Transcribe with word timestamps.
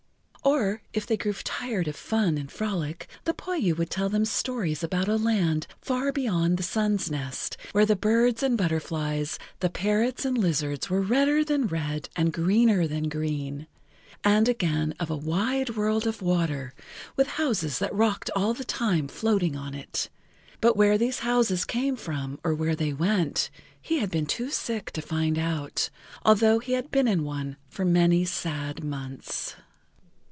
Or 0.43 0.81
if 0.91 1.05
they 1.05 1.17
grew 1.17 1.33
tired 1.33 1.87
of 1.87 1.95
fun 1.95 2.35
and 2.39 2.51
frolic 2.51 3.07
the 3.25 3.33
pouyou 3.33 3.75
would 3.77 3.91
tell 3.91 4.09
them 4.09 4.25
stories 4.25 4.83
about 4.83 5.07
a 5.07 5.15
land 5.15 5.67
far 5.79 6.11
beyond 6.11 6.57
the 6.57 6.63
Sun's 6.63 7.11
Nest, 7.11 7.57
where 7.73 7.85
the 7.85 7.95
birds 7.95 8.41
and 8.41 8.57
butterflies, 8.57 9.37
the 9.59 9.69
parrots 9.69 10.25
and 10.25 10.35
lizards 10.35 10.89
were 10.89 10.99
redder 11.01 11.45
than 11.45 11.67
red 11.67 12.09
and 12.15 12.33
greener 12.33 12.87
than 12.87 13.07
green; 13.07 13.67
and 14.23 14.49
again 14.49 14.95
of 14.99 15.09
a 15.11 15.15
wide 15.15 15.77
world 15.77 16.07
of 16.07 16.23
water 16.23 16.73
with 17.15 17.27
houses 17.27 17.77
that 17.77 17.93
rocked 17.93 18.31
all 18.35 18.55
the 18.55 18.65
time 18.65 19.07
floating 19.07 19.55
on 19.55 19.75
it, 19.75 20.09
but 20.59 20.75
where 20.75 20.97
these 20.97 21.19
houses 21.19 21.65
came 21.65 21.95
from 21.95 22.39
or 22.43 22.55
where 22.55 22.75
they 22.75 22.91
went 22.93 23.51
he 23.79 23.99
had 23.99 24.09
been 24.09 24.25
too[Pg 24.25 24.45
15] 24.45 24.51
sick 24.51 24.91
to 24.91 25.03
find 25.03 25.37
out, 25.37 25.91
although 26.25 26.57
he 26.57 26.73
had 26.73 26.89
been 26.89 27.07
in 27.07 27.23
one 27.23 27.57
for 27.69 27.85
many 27.85 28.25
sad 28.25 28.83
months. 28.83 29.55